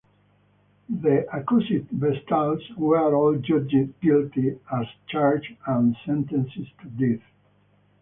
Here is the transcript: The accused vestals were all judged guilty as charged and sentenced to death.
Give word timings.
The 0.89 1.27
accused 1.31 1.87
vestals 1.91 2.63
were 2.75 3.13
all 3.15 3.37
judged 3.37 3.99
guilty 4.01 4.57
as 4.73 4.87
charged 5.07 5.55
and 5.67 5.95
sentenced 6.07 6.71
to 6.79 6.87
death. 6.89 7.25